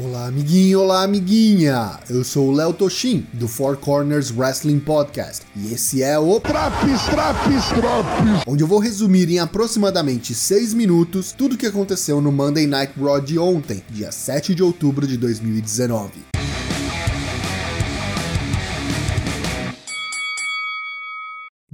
[0.00, 1.98] Olá, amiguinho, olá, amiguinha!
[2.08, 7.02] Eu sou o Léo Toshin, do Four Corners Wrestling Podcast, e esse é o Traps,
[7.06, 8.44] Traps, Traps!
[8.46, 12.92] Onde eu vou resumir em aproximadamente 6 minutos tudo o que aconteceu no Monday Night
[12.96, 16.27] Raw de ontem, dia 7 de outubro de 2019.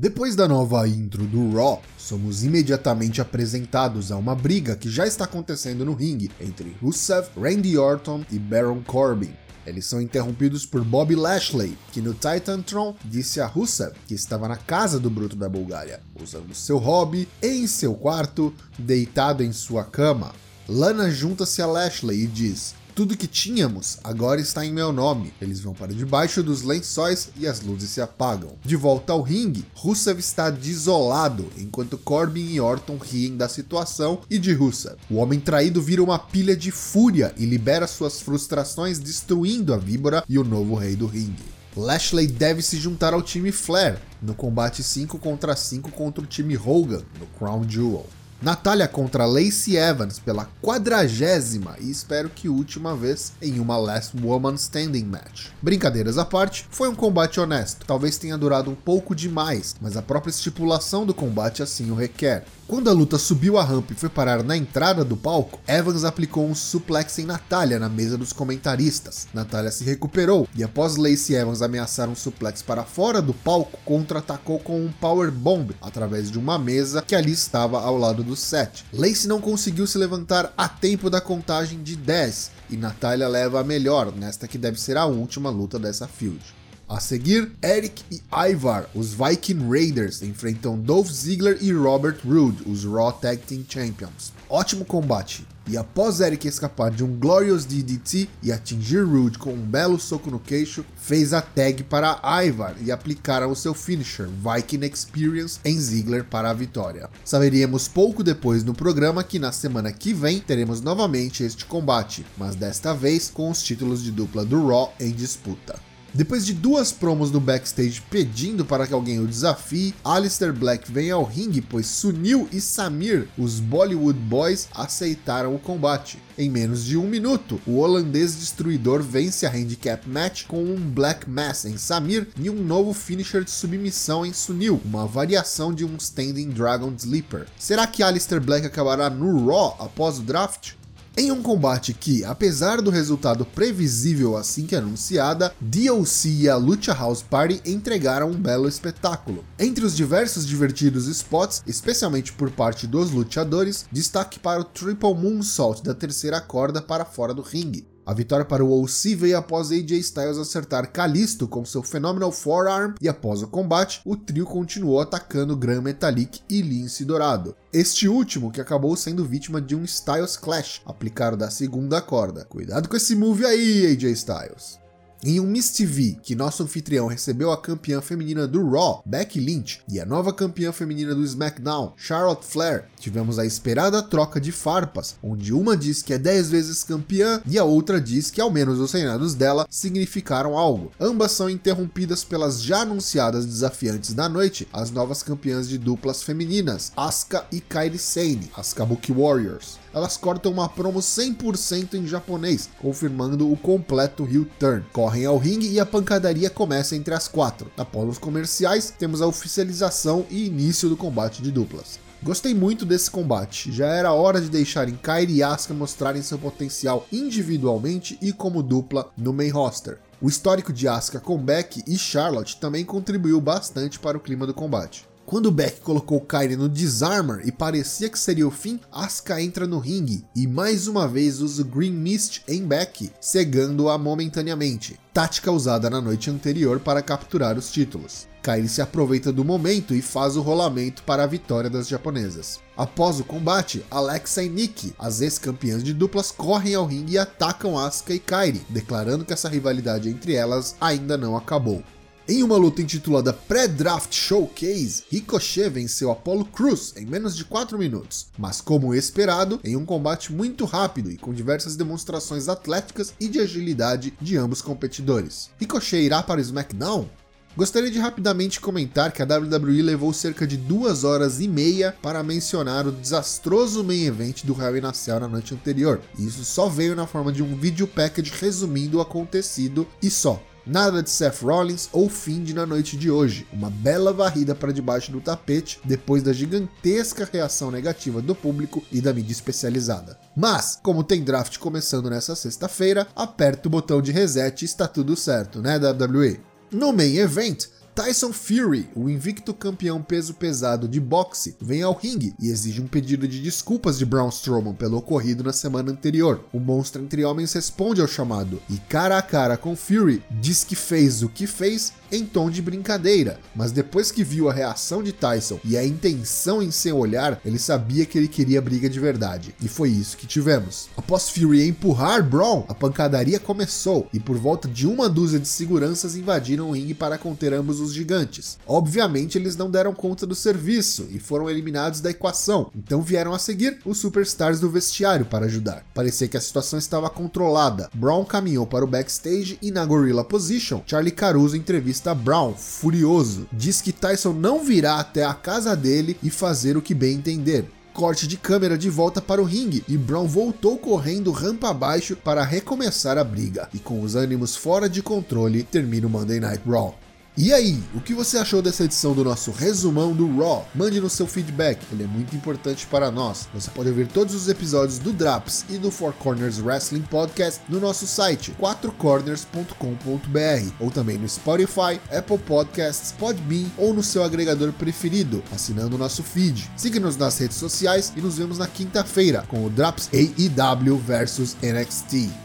[0.04, 5.24] Depois da nova intro do Raw, somos imediatamente apresentados a uma briga que já está
[5.24, 9.32] acontecendo no ringue entre Rusev, Randy Orton e Baron Corbin.
[9.66, 14.58] Eles são interrompidos por Bobby Lashley, que no Titantron disse a Rusev que estava na
[14.58, 20.34] casa do Bruto da Bulgária, usando seu hobby em seu quarto, deitado em sua cama.
[20.68, 25.32] Lana junta-se a Lashley e diz: tudo que tínhamos agora está em meu nome.
[25.40, 28.56] Eles vão para debaixo dos lençóis e as luzes se apagam.
[28.64, 34.38] De volta ao ringue, Rusev está desolado, enquanto Corbin e Orton riem da situação e
[34.38, 34.96] de Rusev.
[35.10, 40.22] O homem traído vira uma pilha de fúria e libera suas frustrações destruindo a víbora
[40.28, 41.54] e o novo rei do ringue.
[41.76, 46.56] Lashley deve se juntar ao time Flair no combate 5 contra 5 contra o time
[46.56, 48.06] Hogan no Crown Jewel.
[48.44, 54.52] Natália contra Lacey Evans pela quadragésima e espero que última vez em uma Last Woman
[54.56, 55.46] Standing match.
[55.62, 57.86] Brincadeiras à parte, foi um combate honesto.
[57.86, 62.44] Talvez tenha durado um pouco demais, mas a própria estipulação do combate assim o requer.
[62.66, 66.46] Quando a luta subiu a rampa e foi parar na entrada do palco, Evans aplicou
[66.48, 69.28] um suplex em Natália na mesa dos comentaristas.
[69.34, 74.58] Natália se recuperou e após Lacey Evans ameaçar um suplex para fora do palco, contra-atacou
[74.58, 78.82] com um power bomb através de uma mesa que ali estava ao lado do set.
[78.94, 83.64] Lacey não conseguiu se levantar a tempo da contagem de 10 e Natália leva a
[83.64, 86.40] melhor nesta que deve ser a última luta dessa field.
[86.86, 92.84] A seguir, Eric e Ivar, os Viking Raiders, enfrentam Dolph Ziggler e Robert Roode, os
[92.84, 94.32] Raw Tag Team Champions.
[94.50, 99.62] Ótimo combate, e após Eric escapar de um Glorious DDT e atingir Rude com um
[99.62, 104.84] belo soco no queixo, fez a tag para Ivar e aplicaram o seu finisher, Viking
[104.84, 107.08] Experience, em Ziggler para a vitória.
[107.24, 112.54] Saberíamos pouco depois no programa que na semana que vem teremos novamente este combate, mas
[112.54, 115.93] desta vez com os títulos de dupla do Raw em disputa.
[116.14, 121.10] Depois de duas promos no backstage pedindo para que alguém o desafie, Alistair Black vem
[121.10, 126.22] ao ringue, pois Sunil e Samir, os Bollywood Boys, aceitaram o combate.
[126.38, 131.28] Em menos de um minuto, o holandês destruidor vence a handicap match com um Black
[131.28, 135.96] Mass em Samir e um novo finisher de submissão em Sunil, uma variação de um
[135.96, 137.46] Standing Dragon Sleeper.
[137.58, 140.74] Será que Alistair Black acabará no Raw após o draft?
[141.16, 146.92] Em um combate que, apesar do resultado previsível assim que anunciada, DLC e a Lucha
[146.92, 149.44] House Party entregaram um belo espetáculo.
[149.56, 155.84] Entre os diversos divertidos spots, especialmente por parte dos luteadores, destaque para o Triple Moonsault
[155.84, 157.93] da terceira corda para fora do ringue.
[158.06, 162.94] A vitória para o OC veio após AJ Styles acertar Kalisto com seu Phenomenal Forearm
[163.00, 167.56] e após o combate, o trio continuou atacando Gran Metalik e Lince Dourado.
[167.72, 172.44] Este último que acabou sendo vítima de um Styles Clash aplicado da segunda corda.
[172.44, 174.83] Cuidado com esse move aí, AJ Styles.
[175.26, 179.80] Em um Miss TV, que nosso anfitrião recebeu a campeã feminina do Raw, Becky Lynch,
[179.88, 185.16] e a nova campeã feminina do SmackDown, Charlotte Flair, tivemos a esperada troca de farpas,
[185.22, 188.78] onde uma diz que é 10 vezes campeã e a outra diz que ao menos
[188.78, 190.92] os reinados dela significaram algo.
[191.00, 196.92] Ambas são interrompidas pelas já anunciadas desafiantes da noite, as novas campeãs de duplas femininas,
[196.94, 203.50] Asuka e Kairi Sane, as Kabuki Warriors elas cortam uma promo 100% em japonês, confirmando
[203.50, 204.84] o completo heel turn.
[204.92, 207.70] Correm ao ringue e a pancadaria começa entre as quatro.
[207.76, 211.98] Após os comerciais, temos a oficialização e início do combate de duplas.
[212.24, 217.06] Gostei muito desse combate, já era hora de deixarem Kairi e Asuka mostrarem seu potencial
[217.12, 219.98] individualmente e como dupla no main roster.
[220.22, 224.54] O histórico de Asuka com Beck e Charlotte também contribuiu bastante para o clima do
[224.54, 225.06] combate.
[225.26, 229.78] Quando Beck colocou Kairi no Disarmor e parecia que seria o fim, Asuka entra no
[229.78, 235.88] ringue e mais uma vez usa o Green Mist em Beck, cegando-a momentaneamente, tática usada
[235.88, 238.28] na noite anterior para capturar os títulos.
[238.42, 242.60] Kairi se aproveita do momento e faz o rolamento para a vitória das japonesas.
[242.76, 247.78] Após o combate, Alexa e Nikki, as ex-campeãs de duplas, correm ao ringue e atacam
[247.78, 251.82] Asuka e Kairi, declarando que essa rivalidade entre elas ainda não acabou.
[252.26, 258.28] Em uma luta intitulada Pré-Draft Showcase, Ricochet venceu Apollo Cruz em menos de 4 minutos,
[258.38, 263.40] mas como esperado, em um combate muito rápido e com diversas demonstrações atléticas e de
[263.40, 265.50] agilidade de ambos competidores.
[265.60, 267.06] Ricochet irá para o SmackDown?
[267.54, 272.22] Gostaria de rapidamente comentar que a WWE levou cerca de duas horas e meia para
[272.22, 276.00] mencionar o desastroso main event do Hell in a Cell na noite anterior.
[276.18, 280.42] E isso só veio na forma de um vídeo package resumindo o acontecido e só.
[280.66, 283.46] Nada de Seth Rollins ou Find na noite de hoje.
[283.52, 289.00] Uma bela varrida para debaixo do tapete depois da gigantesca reação negativa do público e
[289.00, 290.18] da mídia especializada.
[290.34, 295.14] Mas, como tem draft começando nessa sexta-feira, aperta o botão de reset e está tudo
[295.14, 296.40] certo, né, WWE?
[296.72, 302.34] No main event, Tyson Fury, o invicto campeão peso pesado de boxe, vem ao ringue
[302.40, 306.44] e exige um pedido de desculpas de Braun Strowman pelo ocorrido na semana anterior.
[306.52, 310.74] O monstro entre homens responde ao chamado e, cara a cara com Fury, diz que
[310.74, 315.12] fez o que fez em tom de brincadeira, mas depois que viu a reação de
[315.12, 319.54] Tyson e a intenção em seu olhar, ele sabia que ele queria briga de verdade.
[319.60, 320.88] E foi isso que tivemos.
[320.96, 326.14] Após Fury empurrar Braun, a pancadaria começou e por volta de uma dúzia de seguranças
[326.14, 328.58] invadiram o ringue para conter ambos os gigantes.
[328.66, 333.38] Obviamente eles não deram conta do serviço e foram eliminados da equação, então vieram a
[333.38, 335.84] seguir os superstars do vestiário para ajudar.
[335.92, 337.90] Parecia que a situação estava controlada.
[337.94, 343.80] Braun caminhou para o backstage e na Gorilla Position, Charlie Caruso entrevista Brown, furioso, diz
[343.80, 348.26] que Tyson não virá até a casa dele e fazer o que bem entender corte
[348.26, 353.16] de câmera de volta para o ringue e Brown voltou correndo rampa abaixo para recomeçar
[353.16, 353.68] a briga.
[353.72, 356.98] E com os ânimos fora de controle, termina o Monday Night Raw.
[357.36, 360.68] E aí, o que você achou dessa edição do nosso resumão do Raw?
[360.72, 363.48] Mande no seu feedback, ele é muito importante para nós.
[363.52, 367.80] Você pode ouvir todos os episódios do Draps e do Four Corners Wrestling Podcast no
[367.80, 375.42] nosso site, 4corners.com.br, ou também no Spotify, Apple Podcasts, Podbean ou no seu agregador preferido,
[375.50, 376.70] assinando o nosso feed.
[376.76, 382.43] Siga-nos nas redes sociais e nos vemos na quinta-feira com o Draps AEW vs NXT.